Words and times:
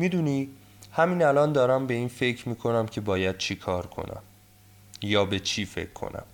می‌دونی 0.00 0.48
همین 0.92 1.22
الان 1.22 1.52
دارم 1.52 1.86
به 1.86 1.94
این 1.94 2.08
فکر 2.08 2.48
می‌کنم 2.48 2.86
که 2.86 3.00
باید 3.00 3.38
چی 3.38 3.56
کار 3.56 3.86
کنم 3.86 4.22
یا 5.02 5.24
به 5.24 5.40
چی 5.40 5.64
فکر 5.64 5.92
کنم. 5.92 6.24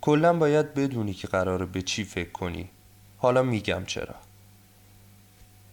کلا 0.00 0.38
باید 0.38 0.74
بدونی 0.74 1.14
که 1.14 1.28
قراره 1.28 1.66
به 1.66 1.82
چی 1.82 2.04
فکر 2.04 2.30
کنی. 2.30 2.68
حالا 3.18 3.42
میگم 3.42 3.84
چرا. 3.86 4.14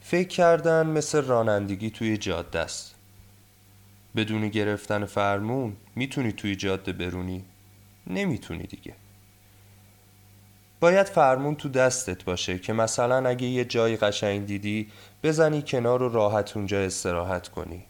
فکر 0.02 0.28
کردن 0.28 0.88
مثل 0.88 1.22
رانندگی 1.22 1.90
توی 1.90 2.18
جاده 2.18 2.60
است. 2.60 2.96
بدون 4.16 4.50
گرفتن 4.50 5.06
فرمون 5.06 5.76
می‌تونی 5.96 6.32
توی 6.32 6.56
جاده 6.56 6.94
برونی؟ 6.94 7.46
نمی‌تونی 8.08 8.64
دیگه. 8.64 8.96
باید 10.82 11.08
فرمون 11.08 11.56
تو 11.56 11.70
دستت 11.70 12.24
باشه 12.24 12.60
که 12.60 12.74
مثلا 12.74 13.30
اگه 13.30 13.48
یه 13.48 13.66
جای 13.66 13.98
قشنگ 13.98 14.46
دیدی 14.46 14.88
بزنی 15.24 15.64
کنار 15.68 16.04
و 16.04 16.10
راحت 16.10 16.58
اونجا 16.58 16.80
استراحت 16.82 17.48
کنی. 17.48 17.86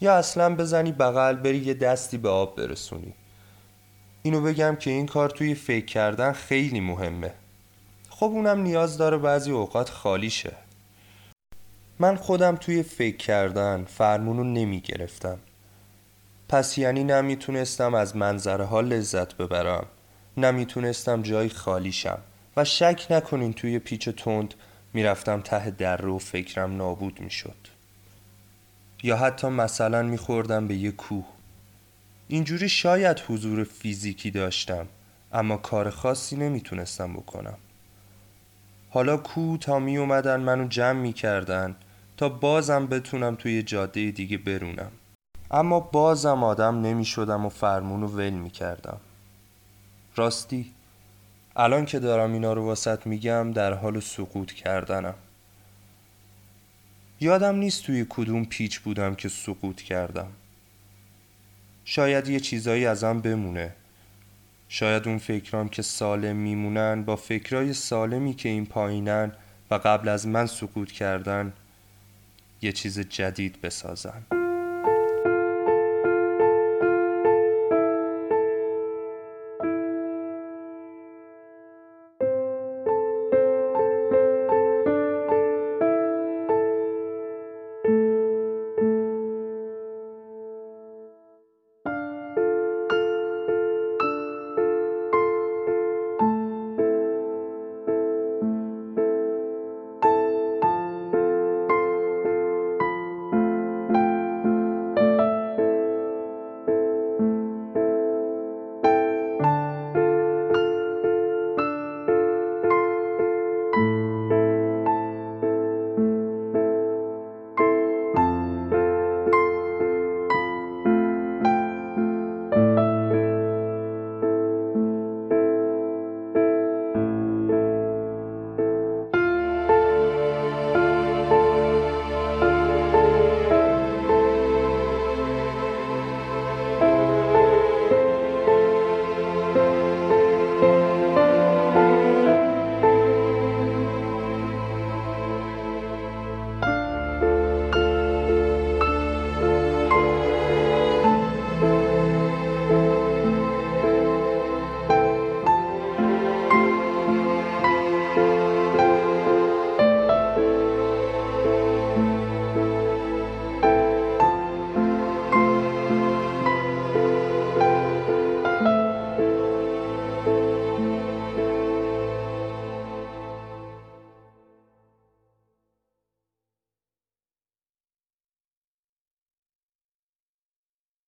یا 0.00 0.14
اصلا 0.14 0.56
بزنی 0.56 0.92
بغل 0.92 1.36
بری 1.36 1.58
یه 1.58 1.74
دستی 1.74 2.18
به 2.18 2.28
آب 2.28 2.56
برسونی. 2.56 3.14
اینو 4.22 4.40
بگم 4.40 4.76
که 4.76 4.90
این 4.90 5.06
کار 5.06 5.30
توی 5.30 5.54
فکر 5.54 5.86
کردن 5.86 6.32
خیلی 6.32 6.80
مهمه. 6.80 7.32
خب 8.10 8.26
اونم 8.26 8.62
نیاز 8.62 8.98
داره 8.98 9.18
بعضی 9.18 9.50
اوقات 9.50 9.90
خالی 9.90 10.30
شه. 10.30 10.52
من 11.98 12.16
خودم 12.16 12.56
توی 12.56 12.82
فکر 12.82 13.16
کردن 13.16 13.84
فرمونو 13.84 14.44
نمی 14.44 14.80
گرفتم 14.80 15.38
پس 16.48 16.78
یعنی 16.78 17.04
نمی‌تونستم 17.04 17.94
از 17.94 18.16
منظره 18.16 18.64
ها 18.64 18.80
لذت 18.80 19.36
ببرم. 19.36 19.86
نمی‌تونستم 20.36 21.22
جای 21.22 21.48
خالی 21.48 21.92
شم 21.92 22.18
و 22.56 22.64
شک 22.64 23.06
نکنین 23.10 23.52
توی 23.52 23.78
پیچ 23.78 24.08
تند 24.08 24.54
می‌رفتم 24.92 25.40
ته 25.40 25.70
در 25.70 26.06
و 26.06 26.18
فکرم 26.18 26.76
نابود 26.76 27.20
می‌شد. 27.20 27.56
یا 29.02 29.16
حتی 29.16 29.48
مثلا 29.48 30.02
میخوردم 30.02 30.68
به 30.68 30.74
یه 30.74 30.90
کوه. 30.90 31.24
اینجوری 32.28 32.68
شاید 32.68 33.22
حضور 33.28 33.64
فیزیکی 33.64 34.30
داشتم 34.30 34.86
اما 35.32 35.56
کار 35.56 35.90
خاصی 35.90 36.36
نمی‌تونستم 36.36 37.12
بکنم. 37.12 37.58
حالا 38.90 39.16
کوه 39.16 39.58
تا 39.58 39.78
می 39.78 39.96
اومدن 39.96 40.40
منو 40.40 40.68
جمع 40.68 41.00
می‌کردن 41.00 41.76
تا 42.16 42.28
بازم 42.28 42.86
بتونم 42.86 43.34
توی 43.34 43.62
جاده 43.62 44.10
دیگه 44.10 44.38
برونم. 44.38 44.92
اما 45.50 45.80
بازم 45.80 46.44
آدم 46.44 46.80
نمی 46.80 47.04
شدم 47.04 47.46
و 47.46 47.48
فرمونو 47.48 48.06
ول 48.06 48.30
می 48.30 48.50
کردم 48.50 49.00
راستی. 50.16 50.72
الان 51.56 51.84
که 51.84 51.98
دارم 51.98 52.32
اینا 52.32 52.52
رو 52.52 52.64
واسط 52.64 53.06
میگم 53.06 53.52
در 53.52 53.72
حال 53.72 54.00
سقوط 54.00 54.52
کردنم. 54.52 55.14
یادم 57.20 57.56
نیست 57.56 57.84
توی 57.84 58.06
کدوم 58.08 58.44
پیچ 58.44 58.80
بودم 58.80 59.14
که 59.14 59.28
سقوط 59.28 59.82
کردم. 59.82 60.32
شاید 61.84 62.28
یه 62.28 62.40
چیزایی 62.40 62.86
ازم 62.86 63.20
بمونه. 63.20 63.72
شاید 64.68 65.08
اون 65.08 65.18
فکرام 65.18 65.68
که 65.68 65.82
سالم 65.82 66.36
میمونن 66.36 67.04
با 67.04 67.16
فکرای 67.16 67.72
سالمی 67.72 68.34
که 68.34 68.48
این 68.48 68.66
پایینن 68.66 69.32
و 69.70 69.74
قبل 69.74 70.08
از 70.08 70.26
من 70.26 70.46
سقوط 70.46 70.92
کردن 70.92 71.52
یه 72.62 72.72
چیز 72.72 73.00
جدید 73.00 73.60
بسازن. 73.60 74.39